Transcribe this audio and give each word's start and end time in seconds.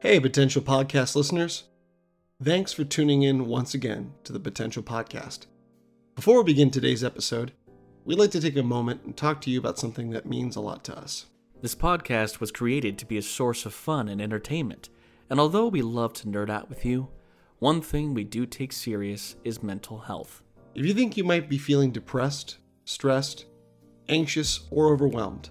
Hey, 0.00 0.20
potential 0.20 0.62
podcast 0.62 1.16
listeners. 1.16 1.64
Thanks 2.40 2.72
for 2.72 2.84
tuning 2.84 3.22
in 3.22 3.46
once 3.48 3.74
again 3.74 4.12
to 4.22 4.32
the 4.32 4.38
Potential 4.38 4.80
Podcast. 4.80 5.46
Before 6.14 6.38
we 6.38 6.52
begin 6.52 6.70
today's 6.70 7.02
episode, 7.02 7.50
we'd 8.04 8.16
like 8.16 8.30
to 8.30 8.40
take 8.40 8.56
a 8.56 8.62
moment 8.62 9.02
and 9.02 9.16
talk 9.16 9.40
to 9.40 9.50
you 9.50 9.58
about 9.58 9.76
something 9.76 10.10
that 10.10 10.24
means 10.24 10.54
a 10.54 10.60
lot 10.60 10.84
to 10.84 10.96
us. 10.96 11.26
This 11.62 11.74
podcast 11.74 12.38
was 12.38 12.52
created 12.52 12.96
to 12.96 13.06
be 13.06 13.18
a 13.18 13.22
source 13.22 13.66
of 13.66 13.74
fun 13.74 14.08
and 14.08 14.22
entertainment, 14.22 14.88
and 15.28 15.40
although 15.40 15.66
we 15.66 15.82
love 15.82 16.12
to 16.12 16.28
nerd 16.28 16.48
out 16.48 16.68
with 16.68 16.84
you, 16.84 17.08
one 17.58 17.80
thing 17.80 18.14
we 18.14 18.22
do 18.22 18.46
take 18.46 18.72
serious 18.72 19.34
is 19.42 19.64
mental 19.64 19.98
health. 19.98 20.44
If 20.76 20.86
you 20.86 20.94
think 20.94 21.16
you 21.16 21.24
might 21.24 21.48
be 21.48 21.58
feeling 21.58 21.90
depressed, 21.90 22.58
stressed, 22.84 23.46
anxious, 24.08 24.60
or 24.70 24.92
overwhelmed, 24.92 25.50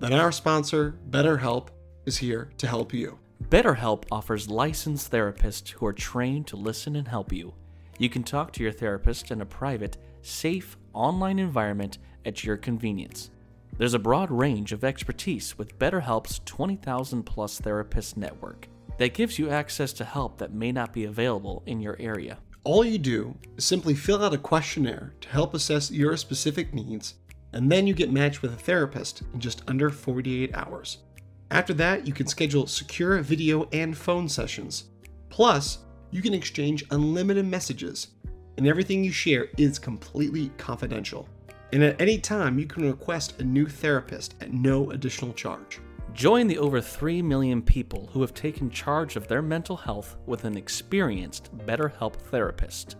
then 0.00 0.12
our 0.12 0.32
sponsor, 0.32 0.98
BetterHelp, 1.10 1.68
is 2.06 2.16
here 2.16 2.50
to 2.58 2.66
help 2.66 2.92
you. 2.92 3.20
BetterHelp 3.44 4.04
offers 4.12 4.50
licensed 4.50 5.10
therapists 5.10 5.70
who 5.70 5.86
are 5.86 5.92
trained 5.92 6.46
to 6.48 6.56
listen 6.56 6.96
and 6.96 7.08
help 7.08 7.32
you. 7.32 7.54
You 7.98 8.10
can 8.10 8.22
talk 8.22 8.52
to 8.52 8.62
your 8.62 8.72
therapist 8.72 9.30
in 9.30 9.40
a 9.40 9.46
private, 9.46 9.96
safe, 10.22 10.76
online 10.92 11.38
environment 11.38 11.98
at 12.26 12.44
your 12.44 12.56
convenience. 12.56 13.30
There's 13.78 13.94
a 13.94 13.98
broad 13.98 14.30
range 14.30 14.72
of 14.72 14.84
expertise 14.84 15.56
with 15.56 15.78
BetterHelp's 15.78 16.40
20,000 16.44 17.22
plus 17.22 17.58
therapist 17.58 18.16
network 18.16 18.68
that 18.98 19.14
gives 19.14 19.38
you 19.38 19.48
access 19.48 19.92
to 19.94 20.04
help 20.04 20.36
that 20.38 20.52
may 20.52 20.72
not 20.72 20.92
be 20.92 21.04
available 21.04 21.62
in 21.64 21.80
your 21.80 21.96
area. 21.98 22.38
All 22.64 22.84
you 22.84 22.98
do 22.98 23.34
is 23.56 23.64
simply 23.64 23.94
fill 23.94 24.22
out 24.22 24.34
a 24.34 24.38
questionnaire 24.38 25.14
to 25.20 25.28
help 25.28 25.54
assess 25.54 25.90
your 25.90 26.16
specific 26.16 26.74
needs, 26.74 27.14
and 27.52 27.72
then 27.72 27.86
you 27.86 27.94
get 27.94 28.12
matched 28.12 28.42
with 28.42 28.52
a 28.52 28.56
therapist 28.56 29.22
in 29.32 29.40
just 29.40 29.62
under 29.68 29.88
48 29.88 30.54
hours. 30.54 30.98
After 31.50 31.72
that, 31.74 32.06
you 32.06 32.12
can 32.12 32.26
schedule 32.26 32.66
secure 32.66 33.18
video 33.20 33.68
and 33.72 33.96
phone 33.96 34.28
sessions. 34.28 34.84
Plus, 35.30 35.78
you 36.10 36.22
can 36.22 36.34
exchange 36.34 36.84
unlimited 36.90 37.46
messages, 37.46 38.08
and 38.56 38.66
everything 38.66 39.02
you 39.02 39.12
share 39.12 39.48
is 39.56 39.78
completely 39.78 40.50
confidential. 40.58 41.26
And 41.72 41.82
at 41.82 42.00
any 42.00 42.18
time, 42.18 42.58
you 42.58 42.66
can 42.66 42.86
request 42.86 43.40
a 43.40 43.44
new 43.44 43.66
therapist 43.66 44.34
at 44.40 44.52
no 44.52 44.90
additional 44.90 45.32
charge. 45.32 45.80
Join 46.14 46.46
the 46.46 46.58
over 46.58 46.80
3 46.80 47.20
million 47.22 47.62
people 47.62 48.08
who 48.12 48.20
have 48.22 48.34
taken 48.34 48.70
charge 48.70 49.16
of 49.16 49.28
their 49.28 49.42
mental 49.42 49.76
health 49.76 50.16
with 50.26 50.44
an 50.44 50.56
experienced 50.56 51.56
BetterHelp 51.58 52.16
therapist. 52.16 52.96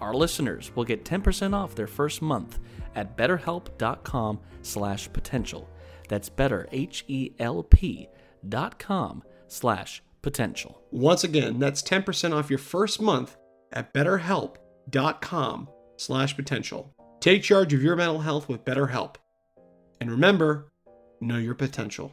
Our 0.00 0.14
listeners 0.14 0.74
will 0.74 0.84
get 0.84 1.04
10% 1.04 1.54
off 1.54 1.74
their 1.74 1.86
first 1.86 2.22
month 2.22 2.58
at 2.94 3.16
betterhelp.com/potential. 3.16 5.68
That's 6.08 6.28
better 6.28 6.68
H 6.72 7.04
E 7.08 7.32
L 7.38 7.62
P 7.62 8.08
dot 8.48 8.78
com 8.78 9.22
slash 9.48 10.02
potential. 10.22 10.82
Once 10.90 11.22
again, 11.24 11.58
that's 11.60 11.82
10% 11.82 12.32
off 12.34 12.50
your 12.50 12.58
first 12.58 13.00
month 13.00 13.36
at 13.72 13.94
betterhelp.com 13.94 15.68
slash 15.96 16.36
potential. 16.36 16.92
Take 17.20 17.42
charge 17.42 17.72
of 17.72 17.82
your 17.82 17.96
mental 17.96 18.20
health 18.20 18.48
with 18.48 18.64
BetterHelp. 18.64 19.16
And 20.00 20.10
remember, 20.10 20.72
know 21.20 21.38
your 21.38 21.54
potential. 21.54 22.12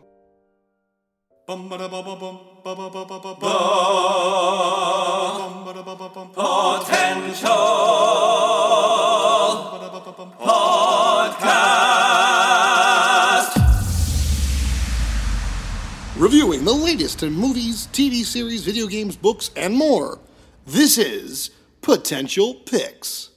Reviewing 7.24 7.73
the 16.66 16.72
latest 16.72 17.24
in 17.24 17.34
movies, 17.34 17.88
TV 17.92 18.24
series, 18.24 18.64
video 18.64 18.88
games, 18.88 19.18
books, 19.18 19.52
and 19.58 19.76
more. 19.76 20.20
This 20.66 20.98
is 20.98 21.50
Potential 21.82 22.54
Picks. 22.54 23.32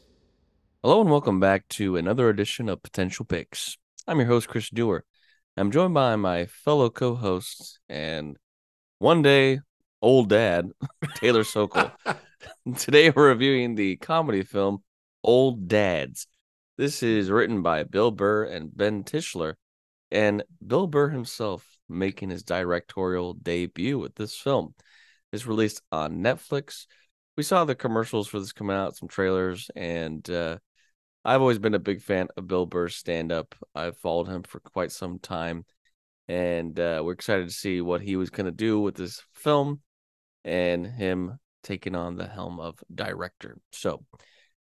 Hello 0.80 1.00
and 1.00 1.10
welcome 1.10 1.40
back 1.40 1.66
to 1.70 1.96
another 1.96 2.28
edition 2.28 2.68
of 2.68 2.84
Potential 2.84 3.24
Picks. 3.24 3.78
I'm 4.06 4.18
your 4.18 4.28
host, 4.28 4.46
Chris 4.46 4.70
Dewar. 4.70 5.04
I'm 5.56 5.72
joined 5.72 5.94
by 5.94 6.14
my 6.14 6.46
fellow 6.46 6.88
co-hosts 6.88 7.80
and 7.88 8.36
one 9.00 9.22
day 9.22 9.58
old 10.00 10.28
dad, 10.28 10.70
Taylor 11.16 11.42
Sokol. 11.42 11.90
Today 12.78 13.10
we're 13.10 13.30
reviewing 13.30 13.74
the 13.74 13.96
comedy 13.96 14.44
film 14.44 14.84
Old 15.24 15.66
Dads. 15.66 16.28
This 16.78 17.02
is 17.02 17.28
written 17.28 17.62
by 17.62 17.82
Bill 17.82 18.12
Burr 18.12 18.44
and 18.44 18.76
Ben 18.76 19.02
Tishler, 19.02 19.54
and 20.10 20.42
Bill 20.64 20.86
Burr 20.86 21.08
himself 21.08 21.66
making 21.88 22.30
his 22.30 22.42
directorial 22.42 23.34
debut 23.34 23.98
with 23.98 24.14
this 24.14 24.36
film. 24.36 24.74
It's 25.32 25.46
released 25.46 25.82
on 25.92 26.18
Netflix. 26.18 26.86
We 27.36 27.42
saw 27.42 27.64
the 27.64 27.74
commercials 27.74 28.28
for 28.28 28.38
this 28.38 28.52
coming 28.52 28.76
out, 28.76 28.96
some 28.96 29.08
trailers, 29.08 29.70
and 29.76 30.28
uh, 30.30 30.58
I've 31.24 31.40
always 31.40 31.58
been 31.58 31.74
a 31.74 31.80
big 31.80 32.00
fan 32.00 32.28
of 32.36 32.46
Bill 32.46 32.66
Burr's 32.66 32.96
stand 32.96 33.32
up. 33.32 33.54
I've 33.74 33.98
followed 33.98 34.28
him 34.28 34.42
for 34.42 34.60
quite 34.60 34.92
some 34.92 35.18
time, 35.18 35.64
and 36.28 36.78
uh, 36.78 37.02
we're 37.04 37.12
excited 37.12 37.48
to 37.48 37.54
see 37.54 37.80
what 37.80 38.00
he 38.00 38.16
was 38.16 38.30
going 38.30 38.46
to 38.46 38.52
do 38.52 38.80
with 38.80 38.94
this 38.94 39.22
film 39.34 39.80
and 40.44 40.86
him 40.86 41.38
taking 41.62 41.96
on 41.96 42.16
the 42.16 42.28
helm 42.28 42.60
of 42.60 42.78
director. 42.94 43.58
So, 43.72 44.04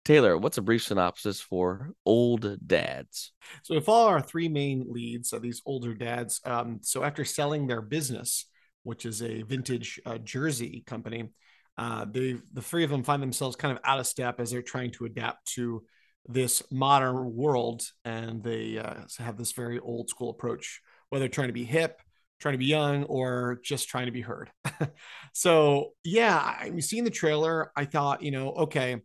Taylor, 0.03 0.35
what's 0.35 0.57
a 0.57 0.63
brief 0.63 0.83
synopsis 0.83 1.39
for 1.39 1.93
Old 2.07 2.57
Dads? 2.65 3.33
So 3.61 3.75
we 3.75 3.81
follow 3.81 4.09
our 4.09 4.21
three 4.21 4.49
main 4.49 4.87
leads, 4.89 5.31
of 5.31 5.43
these 5.43 5.61
older 5.63 5.93
dads. 5.93 6.41
Um, 6.43 6.79
so 6.81 7.03
after 7.03 7.23
selling 7.23 7.67
their 7.67 7.83
business, 7.83 8.47
which 8.81 9.05
is 9.05 9.21
a 9.21 9.43
vintage 9.43 10.01
uh, 10.07 10.17
jersey 10.17 10.83
company, 10.87 11.29
uh, 11.77 12.05
they 12.09 12.37
the 12.51 12.63
three 12.63 12.83
of 12.83 12.89
them 12.89 13.03
find 13.03 13.21
themselves 13.21 13.55
kind 13.55 13.77
of 13.77 13.83
out 13.85 13.99
of 13.99 14.07
step 14.07 14.39
as 14.39 14.49
they're 14.49 14.63
trying 14.63 14.91
to 14.91 15.05
adapt 15.05 15.45
to 15.53 15.83
this 16.27 16.63
modern 16.71 17.35
world, 17.35 17.83
and 18.03 18.43
they 18.43 18.79
uh, 18.79 19.01
have 19.19 19.37
this 19.37 19.51
very 19.51 19.77
old 19.77 20.09
school 20.09 20.31
approach, 20.31 20.81
whether 21.09 21.27
trying 21.27 21.49
to 21.49 21.53
be 21.53 21.63
hip, 21.63 22.01
trying 22.39 22.53
to 22.53 22.59
be 22.59 22.65
young, 22.65 23.03
or 23.03 23.59
just 23.63 23.87
trying 23.87 24.07
to 24.07 24.11
be 24.11 24.21
heard. 24.21 24.49
so 25.33 25.91
yeah, 26.03 26.55
I 26.59 26.71
mean, 26.71 26.81
seeing 26.81 27.03
the 27.03 27.11
trailer, 27.11 27.71
I 27.75 27.85
thought, 27.85 28.23
you 28.23 28.31
know, 28.31 28.51
okay 28.53 29.01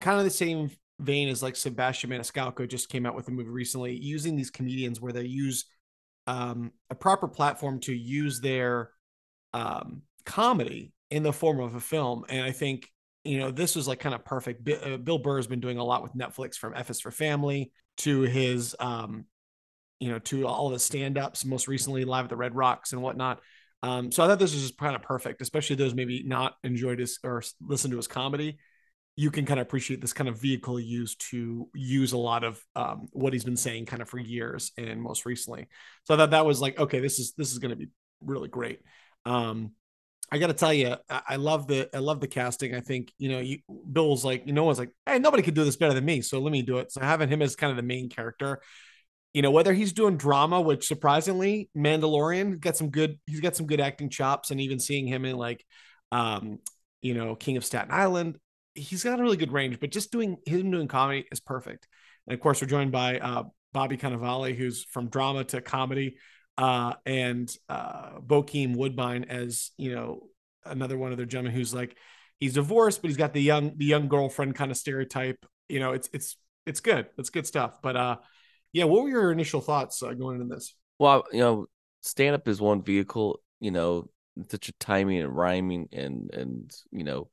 kind 0.00 0.18
of 0.18 0.24
the 0.24 0.30
same 0.30 0.70
vein 0.98 1.28
as 1.28 1.42
like 1.42 1.56
Sebastian 1.56 2.10
Maniscalco 2.10 2.68
just 2.68 2.88
came 2.88 3.06
out 3.06 3.14
with 3.14 3.28
a 3.28 3.30
movie 3.30 3.50
recently 3.50 3.94
using 3.94 4.36
these 4.36 4.50
comedians 4.50 5.00
where 5.00 5.12
they 5.12 5.24
use 5.24 5.66
um, 6.26 6.72
a 6.90 6.94
proper 6.94 7.28
platform 7.28 7.80
to 7.80 7.94
use 7.94 8.40
their 8.40 8.90
um, 9.52 10.02
comedy 10.24 10.92
in 11.10 11.22
the 11.22 11.32
form 11.32 11.60
of 11.60 11.74
a 11.74 11.80
film. 11.80 12.24
And 12.28 12.44
I 12.44 12.50
think, 12.50 12.90
you 13.24 13.38
know, 13.38 13.50
this 13.50 13.76
was 13.76 13.86
like 13.86 14.00
kind 14.00 14.14
of 14.14 14.24
perfect. 14.24 14.64
B- 14.64 14.74
uh, 14.74 14.96
Bill 14.96 15.18
Burr 15.18 15.36
has 15.36 15.46
been 15.46 15.60
doing 15.60 15.78
a 15.78 15.84
lot 15.84 16.02
with 16.02 16.14
Netflix 16.14 16.54
from 16.56 16.74
F 16.74 16.90
is 16.90 17.00
for 17.00 17.10
Family 17.10 17.72
to 17.98 18.22
his, 18.22 18.74
um, 18.80 19.24
you 20.00 20.10
know, 20.10 20.18
to 20.20 20.46
all 20.46 20.70
the 20.70 20.78
stand 20.78 21.16
ups, 21.16 21.44
most 21.44 21.68
recently 21.68 22.04
Live 22.04 22.24
at 22.24 22.30
the 22.30 22.36
Red 22.36 22.54
Rocks 22.54 22.92
and 22.92 23.02
whatnot. 23.02 23.40
Um, 23.82 24.10
so 24.10 24.24
I 24.24 24.26
thought 24.26 24.38
this 24.38 24.52
was 24.52 24.62
just 24.62 24.78
kind 24.78 24.96
of 24.96 25.02
perfect, 25.02 25.40
especially 25.42 25.76
those 25.76 25.94
maybe 25.94 26.22
not 26.24 26.54
enjoyed 26.64 26.98
his 26.98 27.18
or 27.22 27.42
listened 27.60 27.92
to 27.92 27.96
his 27.96 28.08
comedy 28.08 28.58
you 29.16 29.30
can 29.30 29.46
kind 29.46 29.58
of 29.58 29.66
appreciate 29.66 30.02
this 30.02 30.12
kind 30.12 30.28
of 30.28 30.38
vehicle 30.38 30.78
used 30.78 31.22
to 31.30 31.68
use 31.74 32.12
a 32.12 32.18
lot 32.18 32.44
of 32.44 32.62
um, 32.76 33.08
what 33.12 33.32
he's 33.32 33.44
been 33.44 33.56
saying 33.56 33.86
kind 33.86 34.02
of 34.02 34.08
for 34.08 34.18
years 34.18 34.72
and 34.76 35.00
most 35.00 35.24
recently. 35.24 35.66
So 36.04 36.14
I 36.14 36.18
thought 36.18 36.30
that 36.32 36.44
was 36.44 36.60
like, 36.60 36.78
okay, 36.78 37.00
this 37.00 37.18
is 37.18 37.32
this 37.32 37.50
is 37.50 37.58
going 37.58 37.70
to 37.70 37.76
be 37.76 37.88
really 38.20 38.48
great. 38.48 38.80
Um, 39.24 39.72
I 40.30 40.38
got 40.38 40.48
to 40.48 40.52
tell 40.52 40.72
you, 40.72 40.96
I, 41.08 41.22
I 41.30 41.36
love 41.36 41.66
the 41.66 41.88
I 41.94 42.00
love 42.00 42.20
the 42.20 42.28
casting. 42.28 42.74
I 42.74 42.80
think 42.80 43.10
you 43.16 43.30
know, 43.30 43.40
you, 43.40 43.58
Bill's 43.90 44.24
like, 44.24 44.46
you 44.46 44.52
know, 44.52 44.64
one's 44.64 44.78
like, 44.78 44.92
hey, 45.06 45.18
nobody 45.18 45.42
could 45.42 45.54
do 45.54 45.64
this 45.64 45.76
better 45.76 45.94
than 45.94 46.04
me, 46.04 46.20
so 46.20 46.38
let 46.38 46.52
me 46.52 46.60
do 46.60 46.78
it. 46.78 46.92
So 46.92 47.00
having 47.00 47.30
him 47.30 47.40
as 47.40 47.56
kind 47.56 47.70
of 47.70 47.76
the 47.78 47.82
main 47.82 48.10
character, 48.10 48.60
you 49.32 49.40
know, 49.40 49.50
whether 49.50 49.72
he's 49.72 49.94
doing 49.94 50.18
drama, 50.18 50.60
which 50.60 50.86
surprisingly, 50.86 51.70
Mandalorian 51.76 52.60
got 52.60 52.76
some 52.76 52.90
good, 52.90 53.18
he's 53.26 53.40
got 53.40 53.56
some 53.56 53.66
good 53.66 53.80
acting 53.80 54.10
chops, 54.10 54.50
and 54.50 54.60
even 54.60 54.78
seeing 54.78 55.06
him 55.06 55.24
in 55.24 55.36
like, 55.36 55.64
um, 56.12 56.58
you 57.00 57.14
know, 57.14 57.34
King 57.34 57.56
of 57.56 57.64
Staten 57.64 57.90
Island, 57.92 58.38
he's 58.76 59.02
got 59.02 59.18
a 59.18 59.22
really 59.22 59.36
good 59.36 59.52
range, 59.52 59.80
but 59.80 59.90
just 59.90 60.12
doing 60.12 60.36
him 60.46 60.70
doing 60.70 60.88
comedy 60.88 61.26
is 61.32 61.40
perfect. 61.40 61.88
And 62.26 62.34
of 62.34 62.40
course, 62.40 62.60
we're 62.60 62.68
joined 62.68 62.92
by 62.92 63.18
uh, 63.18 63.44
Bobby 63.72 63.96
Cannavale, 63.96 64.54
who's 64.54 64.84
from 64.84 65.08
drama 65.08 65.44
to 65.44 65.60
comedy, 65.60 66.16
uh, 66.58 66.94
and 67.04 67.54
uh, 67.68 68.18
Bokeem 68.20 68.76
Woodbine 68.76 69.24
as 69.24 69.70
you 69.76 69.94
know 69.94 70.28
another 70.64 70.98
one 70.98 71.12
of 71.12 71.16
their 71.16 71.26
gentlemen 71.26 71.54
who's 71.54 71.74
like 71.74 71.96
he's 72.40 72.54
divorced, 72.54 73.02
but 73.02 73.08
he's 73.08 73.16
got 73.16 73.32
the 73.32 73.42
young 73.42 73.76
the 73.76 73.84
young 73.84 74.08
girlfriend 74.08 74.54
kind 74.54 74.70
of 74.70 74.76
stereotype. 74.76 75.44
You 75.68 75.80
know, 75.80 75.92
it's 75.92 76.08
it's 76.12 76.36
it's 76.66 76.80
good. 76.80 77.06
It's 77.18 77.30
good 77.30 77.46
stuff. 77.46 77.80
But 77.82 77.96
uh, 77.96 78.16
yeah, 78.72 78.84
what 78.84 79.02
were 79.02 79.08
your 79.08 79.32
initial 79.32 79.60
thoughts 79.60 80.02
uh, 80.02 80.12
going 80.12 80.40
into 80.40 80.54
this? 80.54 80.74
Well, 80.98 81.24
you 81.32 81.40
know, 81.40 81.66
stand 82.02 82.34
up 82.34 82.48
is 82.48 82.60
one 82.60 82.82
vehicle. 82.82 83.40
You 83.60 83.70
know, 83.70 84.10
such 84.50 84.68
a 84.68 84.72
timing 84.74 85.20
and 85.20 85.34
rhyming 85.34 85.88
and 85.92 86.30
and 86.32 86.70
you 86.90 87.04
know 87.04 87.28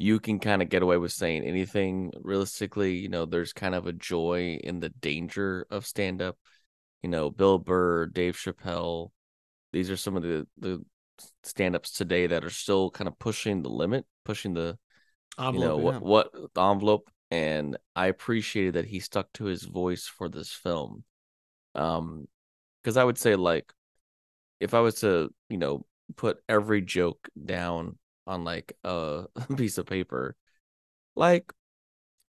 you 0.00 0.18
can 0.18 0.38
kind 0.38 0.62
of 0.62 0.68
get 0.68 0.82
away 0.82 0.96
with 0.96 1.12
saying 1.12 1.44
anything 1.44 2.10
realistically 2.22 2.94
you 2.96 3.08
know 3.08 3.26
there's 3.26 3.52
kind 3.52 3.74
of 3.74 3.86
a 3.86 3.92
joy 3.92 4.58
in 4.64 4.80
the 4.80 4.88
danger 4.88 5.66
of 5.70 5.86
stand 5.86 6.22
up 6.22 6.36
you 7.02 7.08
know 7.08 7.30
bill 7.30 7.58
burr 7.58 8.06
dave 8.06 8.36
chappelle 8.36 9.10
these 9.72 9.90
are 9.90 9.96
some 9.96 10.16
of 10.16 10.22
the 10.22 10.46
the 10.58 10.82
stand-ups 11.42 11.92
today 11.92 12.26
that 12.26 12.44
are 12.44 12.50
still 12.50 12.90
kind 12.90 13.08
of 13.08 13.18
pushing 13.18 13.62
the 13.62 13.68
limit, 13.68 14.04
pushing 14.24 14.54
the 14.54 14.78
Envelope, 15.38 15.54
you 15.54 15.60
know 15.60 15.78
yeah. 15.78 15.84
what 15.98 16.02
what 16.02 16.32
the 16.54 16.62
envelope 16.62 17.10
and 17.30 17.76
I 17.94 18.06
appreciated 18.06 18.74
that 18.74 18.86
he 18.86 19.00
stuck 19.00 19.32
to 19.34 19.44
his 19.44 19.62
voice 19.62 20.06
for 20.06 20.28
this 20.28 20.52
film. 20.52 21.04
Um 21.74 22.26
because 22.82 22.96
I 22.96 23.04
would 23.04 23.18
say 23.18 23.36
like 23.36 23.72
if 24.58 24.74
I 24.74 24.80
was 24.80 24.96
to, 25.00 25.30
you 25.48 25.56
know, 25.56 25.86
put 26.16 26.38
every 26.48 26.82
joke 26.82 27.28
down 27.42 27.96
on 28.30 28.44
like 28.44 28.72
a 28.84 29.26
piece 29.56 29.78
of 29.78 29.86
paper, 29.86 30.36
like 31.16 31.52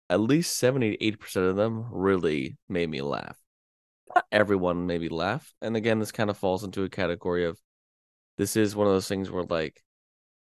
at 0.08 0.20
least 0.20 0.56
70 0.58 0.96
80% 1.00 1.48
of 1.50 1.56
them 1.56 1.86
really 1.90 2.56
made 2.68 2.90
me 2.90 3.02
laugh. 3.02 3.38
Not 4.14 4.26
everyone 4.32 4.86
made 4.86 5.00
me 5.02 5.08
laugh. 5.08 5.52
And 5.62 5.76
again, 5.76 5.98
this 6.00 6.12
kind 6.12 6.30
of 6.30 6.38
falls 6.38 6.64
into 6.64 6.84
a 6.84 6.88
category 6.88 7.44
of 7.44 7.58
this 8.38 8.56
is 8.56 8.74
one 8.76 8.86
of 8.86 8.92
those 8.92 9.08
things 9.08 9.30
where 9.30 9.44
like 9.44 9.82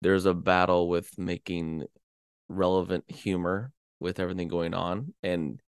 there's 0.01 0.25
a 0.25 0.33
battle 0.33 0.87
with 0.89 1.17
making 1.17 1.85
relevant 2.47 3.09
humor 3.09 3.71
with 3.99 4.19
everything 4.19 4.47
going 4.47 4.73
on. 4.73 5.13
And, 5.23 5.59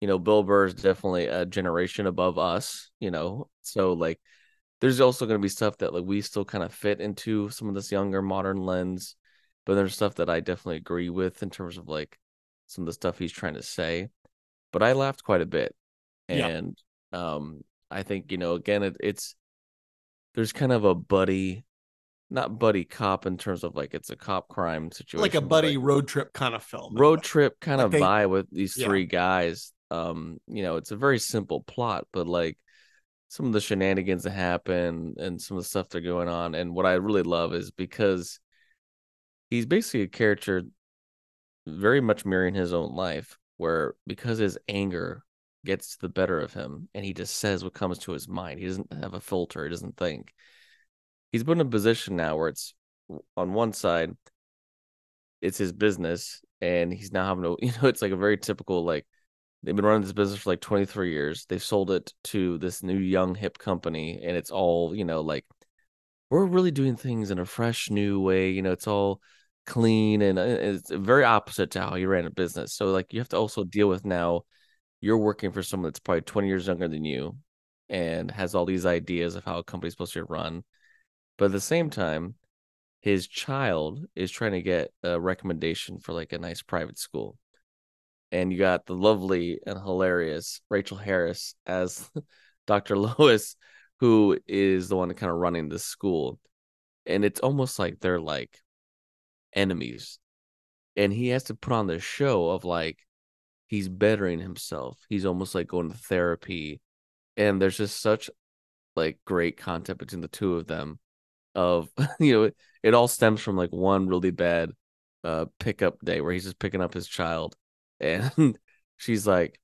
you 0.00 0.08
know, 0.08 0.18
Bill 0.18 0.42
Burr 0.42 0.66
is 0.66 0.74
definitely 0.74 1.26
a 1.26 1.46
generation 1.46 2.06
above 2.06 2.38
us, 2.38 2.90
you 3.00 3.10
know. 3.10 3.48
So 3.62 3.92
like 3.94 4.20
there's 4.80 5.00
also 5.00 5.26
going 5.26 5.38
to 5.38 5.42
be 5.42 5.48
stuff 5.48 5.78
that 5.78 5.94
like 5.94 6.04
we 6.04 6.20
still 6.20 6.44
kind 6.44 6.62
of 6.64 6.72
fit 6.72 7.00
into 7.00 7.48
some 7.50 7.68
of 7.68 7.74
this 7.74 7.90
younger 7.92 8.22
modern 8.22 8.58
lens 8.58 9.16
but 9.64 9.74
there's 9.74 9.94
stuff 9.94 10.16
that 10.16 10.28
i 10.30 10.40
definitely 10.40 10.76
agree 10.76 11.10
with 11.10 11.42
in 11.42 11.50
terms 11.50 11.78
of 11.78 11.88
like 11.88 12.18
some 12.66 12.82
of 12.82 12.86
the 12.86 12.92
stuff 12.92 13.18
he's 13.18 13.32
trying 13.32 13.54
to 13.54 13.62
say 13.62 14.08
but 14.72 14.82
i 14.82 14.92
laughed 14.92 15.22
quite 15.24 15.40
a 15.40 15.46
bit 15.46 15.74
Yeah. 16.28 16.46
and 16.48 16.78
um 17.12 17.62
i 17.90 18.02
think 18.02 18.30
you 18.32 18.38
know 18.38 18.54
again 18.54 18.82
it, 18.82 18.96
it's 19.00 19.34
there's 20.34 20.52
kind 20.52 20.72
of 20.72 20.84
a 20.84 20.94
buddy 20.94 21.64
not 22.28 22.58
buddy 22.58 22.84
cop 22.84 23.24
in 23.24 23.38
terms 23.38 23.62
of 23.62 23.76
like 23.76 23.94
it's 23.94 24.10
a 24.10 24.16
cop 24.16 24.48
crime 24.48 24.90
situation 24.90 25.22
like 25.22 25.34
a 25.36 25.40
buddy 25.40 25.76
like, 25.76 25.86
road 25.86 26.08
trip 26.08 26.32
kind 26.32 26.54
of 26.56 26.62
film. 26.62 26.94
road 26.96 27.22
trip 27.22 27.58
kind 27.60 27.78
Like 27.78 27.84
of 27.86 27.92
they- 27.92 28.00
vibe 28.00 28.30
with 28.30 28.50
these 28.50 28.76
Yeah. 28.76 28.86
three 28.88 29.06
guys 29.06 29.72
um 29.92 30.38
you 30.48 30.64
know 30.64 30.76
it's 30.76 30.90
a 30.90 30.96
very 30.96 31.20
simple 31.20 31.60
plot 31.60 32.06
but 32.12 32.26
like 32.26 32.58
some 33.28 33.46
of 33.46 33.52
the 33.52 33.60
shenanigans 33.60 34.22
that 34.22 34.30
happen 34.30 35.14
and 35.18 35.40
some 35.40 35.56
of 35.56 35.62
the 35.62 35.68
stuff 35.68 35.88
that 35.88 35.98
are 35.98 36.00
going 36.00 36.28
on 36.28 36.54
and 36.54 36.74
what 36.74 36.86
i 36.86 36.94
really 36.94 37.22
love 37.22 37.52
is 37.54 37.70
because 37.70 38.40
he's 39.50 39.66
basically 39.66 40.02
a 40.02 40.08
character 40.08 40.62
very 41.66 42.00
much 42.00 42.24
mirroring 42.24 42.54
his 42.54 42.72
own 42.72 42.94
life 42.94 43.38
where 43.56 43.94
because 44.06 44.38
his 44.38 44.58
anger 44.68 45.22
gets 45.64 45.96
the 45.96 46.08
better 46.08 46.40
of 46.40 46.52
him 46.52 46.88
and 46.94 47.04
he 47.04 47.12
just 47.12 47.36
says 47.36 47.64
what 47.64 47.74
comes 47.74 47.98
to 47.98 48.12
his 48.12 48.28
mind 48.28 48.60
he 48.60 48.66
doesn't 48.66 48.92
have 48.92 49.14
a 49.14 49.20
filter 49.20 49.64
he 49.64 49.70
doesn't 49.70 49.96
think. 49.96 50.32
He's 51.32 51.42
put 51.42 51.58
in 51.58 51.60
a 51.60 51.64
position 51.64 52.16
now 52.16 52.36
where 52.36 52.48
it's 52.48 52.72
on 53.36 53.52
one 53.52 53.72
side 53.72 54.16
it's 55.42 55.58
his 55.58 55.72
business 55.72 56.40
and 56.60 56.92
he's 56.92 57.12
now 57.12 57.26
having 57.26 57.42
to 57.42 57.56
you 57.66 57.72
know 57.72 57.88
it's 57.88 58.00
like 58.00 58.12
a 58.12 58.16
very 58.16 58.38
typical 58.38 58.84
like 58.84 59.06
they've 59.62 59.76
been 59.76 59.84
running 59.84 60.02
this 60.02 60.12
business 60.12 60.40
for 60.40 60.50
like 60.50 60.60
23 60.60 61.10
years. 61.10 61.46
They've 61.46 61.62
sold 61.62 61.90
it 61.90 62.12
to 62.24 62.58
this 62.58 62.82
new 62.82 62.98
young 62.98 63.34
hip 63.34 63.58
company 63.58 64.20
and 64.22 64.36
it's 64.36 64.50
all 64.50 64.94
you 64.94 65.04
know 65.04 65.20
like 65.20 65.44
we're 66.30 66.44
really 66.44 66.70
doing 66.70 66.96
things 66.96 67.30
in 67.30 67.38
a 67.38 67.44
fresh 67.44 67.90
new 67.90 68.20
way 68.20 68.50
you 68.50 68.62
know 68.62 68.72
it's 68.72 68.88
all 68.88 69.20
clean 69.66 70.22
and 70.22 70.38
uh, 70.38 70.42
it's 70.42 70.90
very 70.90 71.24
opposite 71.24 71.72
to 71.72 71.80
how 71.80 71.96
you 71.96 72.08
ran 72.08 72.26
a 72.26 72.30
business. 72.30 72.72
So 72.74 72.86
like 72.86 73.12
you 73.12 73.20
have 73.20 73.28
to 73.30 73.36
also 73.36 73.64
deal 73.64 73.88
with 73.88 74.04
now 74.04 74.42
you're 75.00 75.18
working 75.18 75.52
for 75.52 75.62
someone 75.62 75.90
that's 75.90 76.00
probably 76.00 76.22
20 76.22 76.48
years 76.48 76.66
younger 76.66 76.88
than 76.88 77.04
you 77.04 77.36
and 77.88 78.30
has 78.30 78.54
all 78.54 78.64
these 78.64 78.86
ideas 78.86 79.36
of 79.36 79.44
how 79.44 79.58
a 79.58 79.64
company's 79.64 79.92
supposed 79.92 80.14
to 80.14 80.24
run. 80.24 80.64
But 81.38 81.46
at 81.46 81.52
the 81.52 81.60
same 81.60 81.90
time 81.90 82.36
his 83.00 83.28
child 83.28 84.04
is 84.14 84.30
trying 84.30 84.52
to 84.52 84.62
get 84.62 84.92
a 85.02 85.20
recommendation 85.20 85.98
for 85.98 86.12
like 86.12 86.32
a 86.32 86.38
nice 86.38 86.62
private 86.62 86.98
school 86.98 87.36
and 88.32 88.52
you 88.52 88.58
got 88.58 88.86
the 88.86 88.94
lovely 88.94 89.60
and 89.66 89.78
hilarious 89.78 90.60
Rachael 90.68 90.96
Harris 90.96 91.54
as 91.66 92.10
Dr. 92.66 92.96
Lois, 92.96 93.56
who 94.00 94.38
is 94.46 94.88
the 94.88 94.96
one 94.96 95.12
kind 95.14 95.30
of 95.30 95.38
running 95.38 95.68
the 95.68 95.78
school. 95.78 96.38
And 97.06 97.24
it's 97.24 97.40
almost 97.40 97.78
like 97.78 98.00
they're 98.00 98.20
like 98.20 98.58
enemies. 99.52 100.18
And 100.96 101.12
he 101.12 101.28
has 101.28 101.44
to 101.44 101.54
put 101.54 101.72
on 101.72 101.86
this 101.86 102.02
show 102.02 102.50
of 102.50 102.64
like 102.64 102.98
he's 103.68 103.88
bettering 103.88 104.40
himself. 104.40 104.98
He's 105.08 105.26
almost 105.26 105.54
like 105.54 105.68
going 105.68 105.90
to 105.90 105.96
therapy. 105.96 106.80
And 107.36 107.60
there's 107.60 107.76
just 107.76 108.00
such 108.00 108.30
like 108.96 109.18
great 109.24 109.56
content 109.56 109.98
between 109.98 110.22
the 110.22 110.28
two 110.28 110.56
of 110.56 110.66
them 110.66 110.98
of 111.54 111.88
you 112.20 112.32
know 112.32 112.42
it, 112.44 112.56
it 112.82 112.94
all 112.94 113.08
stems 113.08 113.40
from 113.40 113.56
like 113.56 113.70
one 113.70 114.08
really 114.08 114.30
bad 114.30 114.70
uh 115.24 115.46
pickup 115.58 115.98
day 116.04 116.20
where 116.20 116.32
he's 116.32 116.44
just 116.44 116.58
picking 116.58 116.80
up 116.80 116.94
his 116.94 117.06
child 117.06 117.54
and 118.00 118.58
she's 118.96 119.26
like 119.26 119.60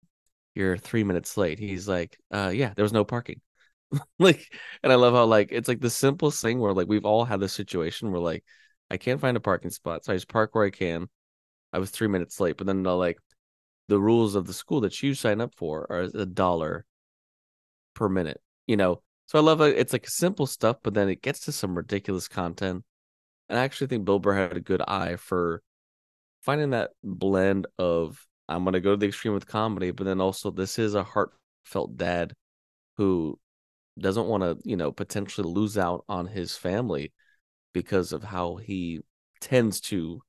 you're 0.54 0.76
three 0.76 1.04
minutes 1.04 1.36
late. 1.36 1.58
He's 1.58 1.88
like 1.88 2.18
uh 2.32 2.52
yeah 2.54 2.72
there 2.74 2.84
was 2.84 2.92
no 2.92 3.04
parking. 3.04 3.40
Like 4.18 4.52
and 4.82 4.92
i 4.92 4.96
love 4.96 5.14
how 5.14 5.26
like 5.26 5.48
it's 5.52 5.68
like 5.68 5.80
the 5.80 5.90
simplest 5.90 6.40
thing 6.42 6.58
where 6.60 6.72
like 6.72 6.88
we've 6.88 7.04
all 7.04 7.24
had 7.26 7.40
this 7.40 7.52
situation 7.52 8.10
where 8.10 8.20
like 8.22 8.44
i 8.90 8.96
can't 8.96 9.20
find 9.20 9.36
a 9.36 9.40
parking 9.40 9.70
spot 9.70 10.04
so 10.04 10.12
i 10.12 10.16
just 10.16 10.28
park 10.28 10.54
where 10.54 10.64
i 10.64 10.70
can. 10.70 11.08
I 11.72 11.78
was 11.78 11.90
three 11.90 12.08
minutes 12.08 12.40
late 12.40 12.56
but 12.56 12.66
then 12.66 12.82
like 12.84 13.18
the 13.88 14.00
rules 14.00 14.34
of 14.34 14.46
the 14.46 14.54
school 14.54 14.80
that 14.82 15.02
you 15.02 15.14
sign 15.14 15.40
up 15.42 15.54
for 15.54 15.86
are 15.90 16.08
a 16.14 16.26
dollar 16.26 16.86
per 17.94 18.08
minute 18.08 18.40
you 18.66 18.76
know? 18.76 19.02
So 19.26 19.38
i 19.38 19.42
love 19.42 19.60
it 19.60 19.76
it's 19.78 19.92
like 19.92 20.08
simple 20.08 20.46
stuff 20.46 20.78
but 20.82 20.94
then 20.94 21.08
it 21.08 21.22
gets 21.22 21.40
to 21.40 21.52
some 21.52 21.76
ridiculous 21.76 22.28
content. 22.28 22.84
And 23.48 23.58
i 23.58 23.64
actually 23.64 23.88
think 23.88 24.04
bill 24.04 24.18
burr 24.18 24.34
had 24.34 24.56
a 24.56 24.60
good 24.60 24.82
eye 24.82 25.16
for 25.16 25.62
finding 26.42 26.70
that 26.70 26.90
blend 27.02 27.66
of 27.78 28.24
I'm 28.48 28.64
gonna 28.64 28.80
go 28.80 28.92
to 28.92 28.96
the 28.96 29.06
extreme 29.06 29.34
with 29.34 29.46
comedy, 29.46 29.90
but 29.90 30.04
then 30.04 30.20
also 30.20 30.50
this 30.50 30.78
is 30.78 30.94
a 30.94 31.04
heartfelt 31.04 31.96
dad 31.96 32.34
who 32.96 33.38
doesn't 33.98 34.26
want 34.26 34.42
to, 34.42 34.58
you 34.68 34.76
know, 34.76 34.92
potentially 34.92 35.48
lose 35.48 35.78
out 35.78 36.04
on 36.08 36.26
his 36.26 36.56
family 36.56 37.12
because 37.72 38.12
of 38.12 38.22
how 38.22 38.56
he 38.56 39.00
tends 39.40 39.80
to 39.80 40.22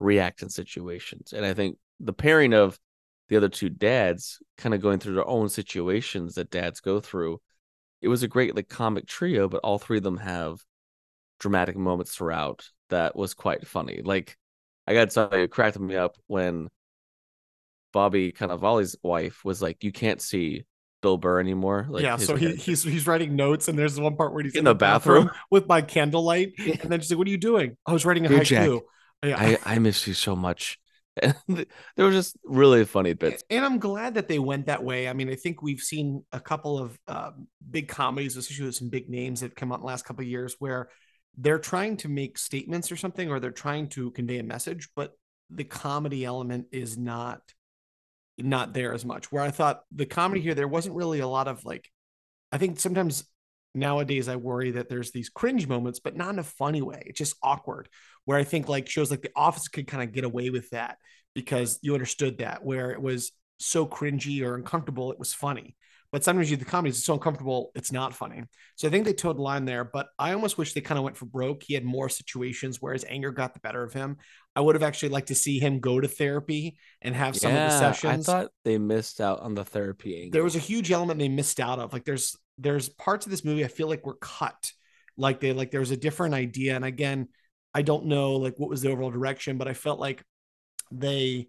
react 0.00 0.42
in 0.42 0.48
situations. 0.48 1.32
And 1.32 1.44
I 1.44 1.54
think 1.54 1.78
the 2.00 2.12
pairing 2.12 2.52
of 2.52 2.78
the 3.28 3.36
other 3.36 3.48
two 3.48 3.68
dads 3.68 4.38
kind 4.58 4.74
of 4.74 4.82
going 4.82 4.98
through 4.98 5.14
their 5.14 5.28
own 5.28 5.48
situations 5.48 6.34
that 6.34 6.50
dads 6.50 6.80
go 6.80 7.00
through, 7.00 7.40
it 8.02 8.08
was 8.08 8.22
a 8.22 8.28
great 8.28 8.54
like 8.54 8.68
comic 8.68 9.06
trio, 9.06 9.48
but 9.48 9.60
all 9.64 9.78
three 9.78 9.98
of 9.98 10.02
them 10.02 10.18
have 10.18 10.58
dramatic 11.40 11.76
moments 11.76 12.14
throughout 12.14 12.68
that 12.90 13.16
was 13.16 13.34
quite 13.34 13.66
funny. 13.66 14.02
Like 14.04 14.36
I 14.86 14.94
gotta 14.94 15.10
tell 15.10 15.30
you, 15.32 15.44
it 15.44 15.50
cracked 15.50 15.78
me 15.78 15.96
up 15.96 16.16
when 16.26 16.68
Bobby 17.92 18.32
Cannavale's 18.32 18.96
wife 19.02 19.44
was 19.44 19.62
like, 19.62 19.84
"You 19.84 19.92
can't 19.92 20.20
see 20.20 20.64
Bill 21.00 21.16
Burr 21.16 21.40
anymore." 21.40 21.86
Like, 21.88 22.02
yeah, 22.02 22.16
so 22.16 22.36
he, 22.36 22.54
he's 22.56 22.82
he's 22.82 23.06
writing 23.06 23.36
notes, 23.36 23.68
and 23.68 23.78
there's 23.78 23.98
one 23.98 24.16
part 24.16 24.34
where 24.34 24.42
he's 24.42 24.54
In 24.54 24.64
the 24.64 24.74
bathroom? 24.74 25.30
with 25.50 25.66
my 25.68 25.80
candlelight, 25.80 26.54
and 26.58 26.90
then 26.90 27.00
she's 27.00 27.10
like, 27.10 27.18
"What 27.18 27.26
are 27.28 27.30
you 27.30 27.38
doing?" 27.38 27.76
I 27.86 27.92
was 27.92 28.04
writing 28.04 28.26
a 28.26 28.28
Dear 28.28 28.40
haiku. 28.40 28.44
Jack, 28.44 28.82
yeah, 29.24 29.36
I 29.38 29.58
I 29.74 29.78
miss 29.78 30.06
you 30.06 30.14
so 30.14 30.34
much. 30.36 30.78
And 31.22 31.36
there 31.94 32.06
were 32.06 32.10
just 32.10 32.36
really 32.44 32.84
funny 32.84 33.12
bits. 33.12 33.44
and 33.48 33.64
I'm 33.64 33.78
glad 33.78 34.14
that 34.14 34.26
they 34.26 34.40
went 34.40 34.66
that 34.66 34.82
way. 34.82 35.08
I 35.08 35.12
mean, 35.12 35.30
I 35.30 35.36
think 35.36 35.62
we've 35.62 35.78
seen 35.78 36.24
a 36.32 36.40
couple 36.40 36.76
of 36.76 36.98
um, 37.06 37.46
big 37.70 37.86
comedies, 37.86 38.36
especially 38.36 38.66
with 38.66 38.74
some 38.74 38.88
big 38.88 39.08
names 39.08 39.40
that 39.42 39.54
come 39.54 39.70
out 39.70 39.76
in 39.76 39.82
the 39.82 39.86
last 39.86 40.04
couple 40.04 40.22
of 40.22 40.28
years, 40.28 40.56
where 40.58 40.88
they're 41.36 41.58
trying 41.58 41.96
to 41.98 42.08
make 42.08 42.38
statements 42.38 42.92
or 42.92 42.96
something, 42.96 43.30
or 43.30 43.40
they're 43.40 43.50
trying 43.50 43.88
to 43.90 44.10
convey 44.12 44.38
a 44.38 44.44
message, 44.44 44.88
but 44.94 45.12
the 45.50 45.64
comedy 45.64 46.24
element 46.24 46.66
is 46.72 46.96
not 46.96 47.40
not 48.36 48.72
there 48.72 48.92
as 48.92 49.04
much. 49.04 49.30
Where 49.30 49.42
I 49.42 49.50
thought 49.50 49.82
the 49.92 50.06
comedy 50.06 50.40
here, 50.40 50.54
there 50.54 50.68
wasn't 50.68 50.96
really 50.96 51.20
a 51.20 51.28
lot 51.28 51.48
of 51.48 51.64
like. 51.64 51.88
I 52.50 52.58
think 52.58 52.78
sometimes 52.78 53.24
nowadays 53.74 54.28
I 54.28 54.36
worry 54.36 54.72
that 54.72 54.88
there's 54.88 55.10
these 55.10 55.28
cringe 55.28 55.66
moments, 55.66 56.00
but 56.00 56.16
not 56.16 56.32
in 56.32 56.38
a 56.38 56.44
funny 56.44 56.82
way. 56.82 57.02
It's 57.06 57.18
just 57.18 57.36
awkward. 57.42 57.88
Where 58.24 58.38
I 58.38 58.44
think 58.44 58.68
like 58.68 58.88
shows 58.88 59.10
like 59.10 59.22
The 59.22 59.30
Office 59.36 59.68
could 59.68 59.86
kind 59.86 60.02
of 60.02 60.12
get 60.12 60.24
away 60.24 60.50
with 60.50 60.70
that 60.70 60.98
because 61.34 61.78
you 61.82 61.94
understood 61.94 62.38
that. 62.38 62.64
Where 62.64 62.90
it 62.90 63.00
was 63.00 63.32
so 63.58 63.86
cringy 63.86 64.44
or 64.44 64.54
uncomfortable, 64.54 65.12
it 65.12 65.18
was 65.18 65.32
funny. 65.32 65.76
But 66.14 66.22
sometimes 66.22 66.48
you 66.48 66.56
the 66.56 66.64
comedies 66.64 66.98
it's 66.98 67.06
so 67.06 67.14
uncomfortable, 67.14 67.72
it's 67.74 67.90
not 67.90 68.14
funny. 68.14 68.44
So 68.76 68.86
I 68.86 68.90
think 68.92 69.04
they 69.04 69.12
towed 69.12 69.36
the 69.36 69.42
line 69.42 69.64
there. 69.64 69.82
But 69.82 70.10
I 70.16 70.32
almost 70.32 70.56
wish 70.56 70.72
they 70.72 70.80
kind 70.80 70.96
of 70.96 71.02
went 71.02 71.16
for 71.16 71.24
broke. 71.24 71.64
He 71.64 71.74
had 71.74 71.84
more 71.84 72.08
situations 72.08 72.80
where 72.80 72.92
his 72.92 73.04
anger 73.08 73.32
got 73.32 73.52
the 73.52 73.58
better 73.58 73.82
of 73.82 73.92
him. 73.92 74.18
I 74.54 74.60
would 74.60 74.76
have 74.76 74.84
actually 74.84 75.08
liked 75.08 75.26
to 75.26 75.34
see 75.34 75.58
him 75.58 75.80
go 75.80 75.98
to 75.98 76.06
therapy 76.06 76.78
and 77.02 77.16
have 77.16 77.34
some 77.34 77.50
of 77.50 77.58
the 77.58 77.76
sessions 77.76 78.28
I 78.28 78.32
thought 78.32 78.52
they 78.64 78.78
missed 78.78 79.20
out 79.20 79.40
on 79.40 79.56
the 79.56 79.64
therapy 79.64 80.14
angle. 80.14 80.30
there 80.30 80.44
was 80.44 80.54
a 80.54 80.60
huge 80.60 80.92
element 80.92 81.18
they 81.18 81.28
missed 81.28 81.58
out 81.58 81.80
of. 81.80 81.92
Like 81.92 82.04
there's 82.04 82.36
there's 82.58 82.88
parts 82.90 83.26
of 83.26 83.32
this 83.32 83.44
movie 83.44 83.64
I 83.64 83.68
feel 83.68 83.88
like 83.88 84.06
were 84.06 84.14
cut. 84.14 84.70
Like 85.16 85.40
they 85.40 85.52
like 85.52 85.72
there 85.72 85.80
was 85.80 85.90
a 85.90 85.96
different 85.96 86.34
idea. 86.34 86.76
And 86.76 86.84
again, 86.84 87.26
I 87.74 87.82
don't 87.82 88.06
know 88.06 88.34
like 88.34 88.54
what 88.56 88.70
was 88.70 88.82
the 88.82 88.92
overall 88.92 89.10
direction, 89.10 89.58
but 89.58 89.66
I 89.66 89.74
felt 89.74 89.98
like 89.98 90.22
they, 90.92 91.48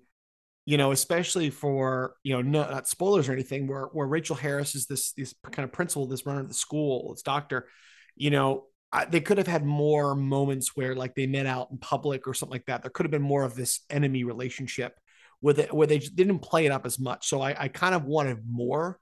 you 0.66 0.78
know, 0.78 0.92
especially 0.92 1.50
for 1.50 2.16
you 2.24 2.34
know, 2.34 2.42
no, 2.42 2.70
not 2.70 2.88
spoilers 2.88 3.30
or 3.30 3.34
anything, 3.34 3.68
where 3.68 3.86
where 3.86 4.08
Rachael 4.08 4.36
Harris 4.36 4.76
is 4.76 4.88
this 4.88 5.12
this 5.14 5.34
kind 5.52 5.64
of 5.64 5.72
principal, 5.72 6.08
this 6.08 6.26
runner 6.26 6.42
of 6.42 6.48
the 6.48 6.54
school, 6.54 7.14
this 7.14 7.22
doctor, 7.22 7.68
you 8.16 8.30
know. 8.32 8.66
I, 8.92 9.04
they 9.04 9.20
could 9.20 9.40
have 9.40 9.48
had 9.48 9.66
more 9.66 10.16
moments 10.16 10.76
where 10.76 10.96
like 10.96 11.16
they 11.16 11.28
met 11.28 11.48
out 11.48 11.70
in 11.70 11.78
public 11.80 12.28
or 12.28 12.34
something 12.34 12.54
like 12.54 12.68
that. 12.68 12.82
There 12.82 12.92
could 12.92 13.06
have 13.06 13.12
been 13.12 13.22
more 13.22 13.44
of 13.44 13.54
this 13.54 13.82
enemy 13.90 14.24
relationship 14.24 14.98
with 15.42 15.60
it 15.60 15.74
where 15.74 15.88
they 15.88 16.00
didn't 16.00 16.40
play 16.40 16.66
it 16.66 16.72
up 16.72 16.86
as 16.86 16.98
much. 16.98 17.28
So 17.28 17.42
I, 17.42 17.64
I 17.64 17.68
kind 17.68 17.94
of 17.94 18.06
wanted 18.06 18.40
more, 18.48 18.98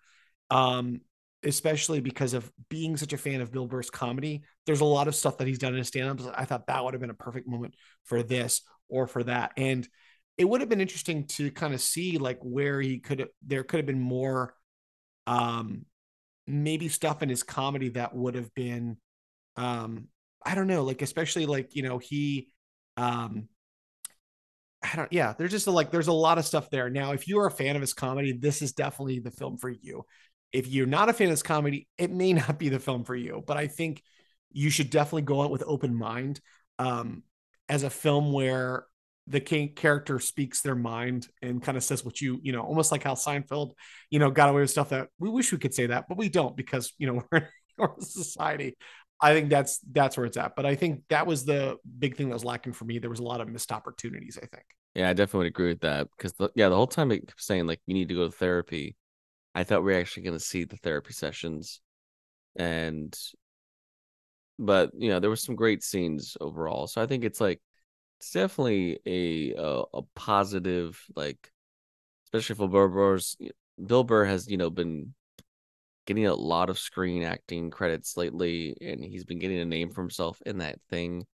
um, 0.50 1.02
especially 1.44 2.00
because 2.00 2.34
of 2.34 2.52
being 2.70 2.98
such 2.98 3.14
a 3.14 3.18
fan 3.18 3.42
of 3.42 3.52
Bill 3.52 3.68
Burr's 3.68 3.92
comedy. 3.92 4.44
There's 4.66 4.82
a 4.82 4.86
lot 4.86 5.08
of 5.08 5.16
stuff 5.16 5.38
that 5.38 5.48
he's 5.48 5.60
done 5.60 5.74
in 5.74 5.80
his 5.80 5.90
stand-ups. 5.90 6.26
I 6.34 6.46
thought 6.46 6.68
that 6.68 6.84
would 6.84 6.96
have 6.96 7.02
been 7.02 7.10
a 7.12 7.14
perfect 7.14 7.48
moment 7.48 7.76
for 8.06 8.24
this 8.24 8.62
or 8.90 9.06
for 9.06 9.24
that. 9.26 9.52
And 9.58 9.88
it 10.38 10.46
would 10.46 10.62
have 10.62 10.70
been 10.70 10.82
interesting 10.82 11.26
to 11.28 11.52
kind 11.52 11.74
of 11.74 11.82
see 11.82 12.18
like 12.18 12.40
where 12.42 12.82
he 12.82 13.00
could 13.00 13.20
have 13.20 13.30
there 13.46 13.64
could 13.64 13.78
have 13.78 13.86
been 13.86 14.00
more 14.00 14.56
um 15.28 15.86
maybe 16.48 16.90
stuff 16.90 17.24
in 17.24 17.30
his 17.30 17.44
comedy 17.44 17.90
that 17.90 18.16
would 18.16 18.36
have 18.36 18.54
been 18.54 18.98
um 19.58 20.08
i 20.46 20.56
don't 20.56 20.68
know 20.68 20.84
like 20.84 21.02
especially 21.02 21.46
like 21.46 21.76
you 21.76 21.84
know 21.84 21.98
he 21.98 22.50
um 22.98 23.48
i 24.82 24.96
don't 24.96 25.12
yeah 25.12 25.34
there's 25.38 25.52
just 25.52 25.68
a, 25.68 25.72
like 25.72 25.92
there's 25.92 26.08
a 26.08 26.14
lot 26.14 26.38
of 26.38 26.46
stuff 26.46 26.70
there. 26.70 26.90
Now 26.90 27.14
if 27.14 27.28
you're 27.28 27.48
a 27.48 27.52
fan 27.52 27.76
of 27.76 27.82
his 27.82 27.94
comedy 27.94 28.34
this 28.34 28.62
is 28.62 28.74
definitely 28.74 29.20
the 29.20 29.32
film 29.32 29.58
for 29.58 29.70
you. 29.70 30.06
If 30.52 30.68
you're 30.68 30.86
not 30.86 31.10
a 31.10 31.14
fan 31.14 31.28
of 31.28 31.32
his 31.32 31.44
comedy 31.44 31.88
it 31.98 32.12
may 32.12 32.34
not 32.34 32.60
be 32.60 32.70
the 32.70 32.80
film 32.80 33.04
for 33.04 33.16
you 33.16 33.44
but 33.46 33.58
i 33.58 33.68
think 33.68 34.02
you 34.52 34.70
should 34.70 34.90
definitely 34.90 35.24
go 35.24 35.42
out 35.42 35.52
with 35.52 35.64
open 35.66 35.96
mind 35.96 36.40
um 36.80 37.24
as 37.70 37.84
a 37.84 37.90
film 37.90 38.34
where 38.34 38.86
the 39.28 39.40
king 39.40 39.74
character 39.74 40.20
speaks 40.20 40.62
their 40.62 40.76
mind 40.76 41.28
and 41.42 41.64
kind 41.64 41.78
of 41.78 41.84
says 41.84 42.04
what 42.04 42.20
you 42.20 42.40
you 42.44 42.52
know 42.52 42.62
almost 42.62 42.92
like 42.92 43.04
how 43.04 43.14
Seinfeld 43.14 43.72
you 44.10 44.20
know 44.20 44.30
got 44.30 44.50
away 44.50 44.62
with 44.62 44.70
stuff 44.70 44.90
that 44.90 45.08
we 45.18 45.30
wish 45.30 45.52
we 45.52 45.58
could 45.58 45.74
say 45.74 45.88
that 45.88 46.06
but 46.10 46.18
we 46.18 46.30
don't 46.30 46.58
because 46.58 46.94
you 46.98 47.08
know 47.08 47.24
we're, 47.32 47.50
a 47.80 48.02
society. 48.02 48.78
I 49.20 49.34
think 49.34 49.50
that's 49.50 49.80
that's 49.92 50.18
where 50.18 50.26
it's 50.26 50.38
at 50.38 50.56
but 50.56 50.66
I 50.66 50.76
think 50.76 51.04
that 51.10 51.26
was 51.26 51.46
the 51.46 51.78
big 51.98 52.18
thing 52.18 52.30
that 52.30 52.36
was 52.36 52.44
lacking 52.44 52.74
for 52.74 52.86
me. 52.86 53.00
There 53.00 53.10
was 53.10 53.20
a 53.20 53.24
lot 53.24 53.42
of 53.42 53.48
missed 53.48 53.72
opportunities 53.72 54.38
I 54.38 54.46
think. 54.46 54.66
Yeah 54.94 55.10
I 55.10 55.14
definitely 55.14 55.48
agree 55.48 55.70
with 55.70 55.82
that 55.82 56.08
because 56.16 56.34
the, 56.34 56.50
yeah 56.56 56.70
the 56.70 56.76
whole 56.76 56.88
time 56.88 57.12
it 57.12 57.28
kept 57.28 57.42
saying 57.42 57.66
like 57.66 57.80
you 57.88 57.94
need 57.94 58.10
to 58.10 58.16
go 58.16 58.26
to 58.26 58.32
therapy. 58.32 58.96
I 59.56 59.64
thought 59.64 59.84
we 59.84 59.94
are 59.94 60.00
actually 60.00 60.24
going 60.24 60.38
to 60.38 60.44
see 60.44 60.66
the 60.66 60.78
therapy 60.78 61.14
sessions 61.14 61.80
and 62.56 63.18
but 64.60 64.92
you 64.96 65.10
know 65.10 65.20
there 65.20 65.30
were 65.30 65.36
some 65.36 65.56
great 65.56 65.84
scenes 65.84 66.38
overall 66.42 66.88
so 66.88 67.02
I 67.02 67.08
think 67.08 67.24
it's 67.24 67.42
like 67.42 67.60
it's 68.24 68.32
definitely 68.32 69.00
a 69.06 69.54
a, 69.62 69.84
a 69.96 70.02
positive 70.16 71.04
like 71.14 71.52
especially 72.26 72.56
for 72.56 72.70
Bill 72.70 72.88
Burr's 72.88 73.38
Bill 73.86 74.06
Burr 74.06 74.24
has 74.24 74.50
you 74.50 74.56
know 74.56 74.70
been 74.70 75.14
getting 76.06 76.26
a 76.26 76.34
lot 76.34 76.70
of 76.70 76.80
screen 76.80 77.24
acting 77.24 77.70
credits 77.70 78.16
lately 78.16 78.78
and 78.80 79.04
he's 79.04 79.26
been 79.26 79.40
getting 79.40 79.60
a 79.60 79.66
name 79.66 79.90
for 79.90 80.02
himself 80.02 80.42
in 80.46 80.60
that 80.60 80.80
thing 80.90 81.26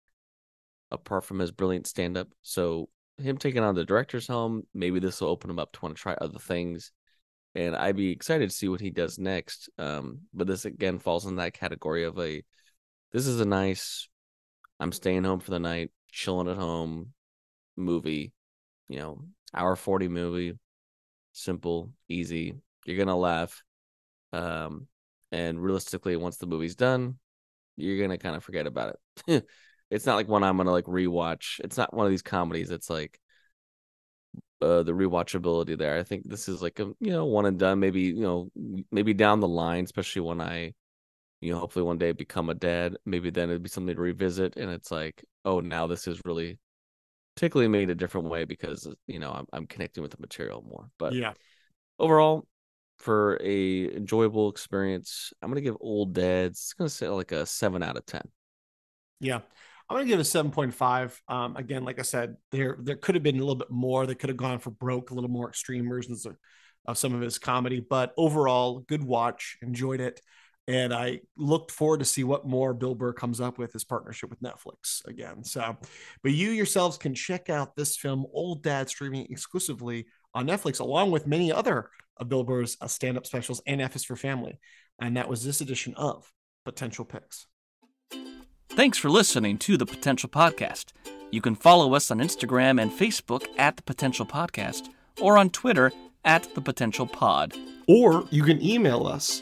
apart 0.89 1.24
from 1.24 1.38
his 1.38 1.51
brilliant 1.51 1.86
stand 1.86 2.17
up 2.17 2.27
so 2.41 2.89
him 3.17 3.38
taking 3.38 3.63
on 3.63 3.75
the 3.75 3.86
director's 3.86 4.27
helm 4.27 4.63
maybe 4.74 5.00
this 5.00 5.22
will 5.22 5.29
open 5.29 5.51
him 5.51 5.60
up 5.60 5.72
to 5.72 5.79
want 5.81 5.96
to 5.96 6.01
try 6.01 6.13
other 6.13 6.39
things 6.39 6.91
and 7.53 7.75
I'd 7.75 7.98
be 7.98 8.12
excited 8.12 8.50
to 8.50 8.55
see 8.55 8.67
what 8.67 8.81
he 8.81 8.89
does 8.89 9.19
next 9.19 9.69
um 9.77 10.22
but 10.34 10.48
this 10.48 10.65
again 10.65 10.98
falls 10.98 11.27
in 11.27 11.36
that 11.36 11.53
category 11.53 12.03
of 12.03 12.17
a 12.19 12.43
this 13.12 13.27
is 13.27 13.39
a 13.39 13.46
nice 13.46 14.08
I'm 14.79 14.91
staying 14.91 15.24
home 15.24 15.39
for 15.39 15.51
the 15.51 15.60
night 15.60 15.91
chilling 16.12 16.48
at 16.48 16.58
home 16.58 17.13
movie, 17.78 18.34
you 18.88 19.00
know, 19.00 19.22
hour 19.54 19.75
40 19.75 20.08
movie, 20.08 20.58
simple, 21.34 21.92
easy. 22.08 22.56
You're 22.86 22.98
going 22.98 23.08
to 23.08 23.16
laugh. 23.16 23.63
Um, 24.34 24.88
and 25.32 25.62
realistically, 25.62 26.16
once 26.16 26.38
the 26.38 26.48
movie's 26.48 26.75
done, 26.75 27.18
you're 27.78 27.98
going 27.98 28.10
to 28.10 28.18
kind 28.18 28.36
of 28.36 28.44
forget 28.44 28.68
about 28.68 28.98
it. 29.28 29.46
it's 29.92 30.06
not 30.06 30.16
like 30.16 30.28
one 30.28 30.44
I'm 30.44 30.58
going 30.58 30.68
to 30.68 30.72
like 30.72 30.86
rewatch. 30.86 31.60
It's 31.63 31.78
not 31.78 31.94
one 31.94 32.06
of 32.06 32.12
these 32.12 32.22
comedies. 32.22 32.72
It's 32.72 32.89
like, 32.89 33.20
uh, 34.62 34.84
the 34.84 34.92
rewatchability 34.92 35.78
there. 35.78 35.98
I 35.98 36.04
think 36.04 36.28
this 36.28 36.50
is 36.50 36.62
like 36.62 36.80
a 36.80 36.92
you 37.00 37.12
know 37.12 37.25
one 37.25 37.46
and 37.46 37.58
done. 37.58 37.80
Maybe 37.80 38.01
you 38.01 38.22
know 38.22 38.50
maybe 38.92 39.13
down 39.13 39.39
the 39.39 39.48
line, 39.48 39.86
especially 39.86 40.24
when 40.24 40.42
I 40.42 40.74
you 41.42 41.54
know 41.54 41.60
hopefully 41.60 41.84
one 41.86 41.98
day 41.98 42.12
become 42.12 42.50
a 42.50 42.54
dad. 42.54 42.98
Maybe 43.06 43.30
then 43.30 43.50
it'd 43.50 43.63
be 43.63 43.70
something 43.70 43.96
to 43.96 44.01
revisit. 44.01 44.58
And 44.58 44.70
it's 44.72 44.92
like 44.92 45.24
oh, 45.50 45.60
now 45.60 45.88
this 45.88 46.08
is 46.08 46.22
really 46.25 46.60
particularly 47.36 47.70
made 47.70 47.89
a 47.89 47.96
different 47.96 48.27
way 48.27 48.46
because 48.46 48.88
you 49.08 49.20
know 49.20 49.32
I'm, 49.32 49.46
I'm 49.51 49.68
connecting 49.68 50.03
with 50.03 50.12
the 50.12 50.18
material 50.20 50.63
more. 50.68 50.89
But 50.98 51.13
yeah, 51.13 51.34
overall, 51.98 52.48
for 52.98 53.39
a 53.41 53.96
enjoyable 53.96 54.50
experience, 54.50 55.34
I'm 55.41 55.50
gonna 55.50 55.62
give 55.62 55.77
Old 55.79 56.13
Dads. 56.13 56.60
It's 56.60 56.74
gonna 56.74 56.89
say 56.89 57.08
like 57.08 57.32
a 57.32 57.46
seven 57.46 57.84
out 57.84 57.98
of 57.98 58.06
ten. 58.06 58.24
Yeah. 59.20 59.39
I'm 59.89 59.96
gonna 59.96 60.06
give 60.08 60.20
it 60.20 60.22
a 60.22 60.25
seven 60.25 60.51
point 60.51 60.74
five. 60.74 61.20
Um, 61.27 61.56
again, 61.56 61.84
like 61.84 61.98
I 61.98 62.03
said, 62.03 62.36
there 62.51 62.77
there 62.79 62.96
could 62.96 63.15
have 63.15 63.24
been 63.24 63.38
a 63.38 63.39
little 63.39 63.56
bit 63.56 63.72
more. 63.72 64.06
They 64.06 64.13
could 64.13 64.29
have 64.29 64.38
gone 64.38 64.60
for 64.60 64.70
broke, 64.70 65.10
a 65.10 65.15
little 65.15 65.32
more 65.32 65.50
extreme 65.50 65.89
versions 65.89 66.27
of, 66.27 66.38
of 66.86 66.98
some 67.00 67.15
of 67.15 67.22
his 67.22 67.39
comedy. 67.39 67.79
But 67.79 68.13
overall, 68.15 68.82
good 68.82 69.03
watch. 69.03 69.58
Enjoyed 69.63 70.00
it 70.00 70.22
and 70.70 70.94
I 70.94 71.22
looked 71.36 71.72
forward 71.72 72.00
to 72.00 72.06
see 72.06 72.24
what 72.24 72.48
more 72.48 72.76
Bill 72.76 72.94
Burr 72.94 73.12
comes 73.12 73.42
up 73.42 73.58
with 73.58 73.74
his 73.74 73.84
partnership 73.84 74.30
with 74.30 74.40
Netflix 74.40 75.04
again. 75.08 75.44
So, 75.44 75.76
but 76.22 76.32
you 76.32 76.52
yourselves 76.52 76.96
can 77.00 77.16
check 77.16 77.50
out 77.50 77.76
this 77.76 77.98
film, 77.98 78.28
Old 78.32 78.62
Dad, 78.62 78.88
streaming 78.88 79.26
exclusively 79.32 80.06
on 80.36 80.46
Netflix, 80.46 80.80
along 80.80 81.10
with 81.10 81.26
many 81.26 81.52
other 81.52 81.90
of 82.18 82.30
Bill 82.30 82.44
Burr's 82.44 82.78
uh, 82.82 82.88
stand-up 82.88 83.26
specials 83.26 83.64
and 83.66 83.82
F 83.82 83.96
is 83.96 84.06
for 84.06 84.16
Family. 84.16 84.60
And 85.02 85.18
that 85.18 85.28
was 85.28 85.44
this 85.44 85.60
edition 85.60 85.96
of 85.96 86.32
Potential 86.66 87.04
Picks. 87.04 87.48
Thanks 88.70 89.00
for 89.00 89.10
listening 89.10 89.58
to 89.60 89.76
the 89.76 89.88
Potential 89.88 90.30
Podcast. 90.30 90.92
You 91.32 91.42
can 91.42 91.56
follow 91.56 91.96
us 91.96 92.12
on 92.12 92.20
Instagram 92.20 92.80
and 92.80 92.92
Facebook 92.92 93.48
at 93.58 93.76
the 93.78 93.84
Potential 93.84 94.26
Podcast, 94.26 94.90
or 95.20 95.36
on 95.36 95.50
Twitter 95.50 95.92
at 96.24 96.54
the 96.54 96.62
Potential 96.62 97.08
Pod. 97.08 97.56
Or 97.88 98.28
you 98.30 98.44
can 98.44 98.62
email 98.64 99.08
us 99.08 99.42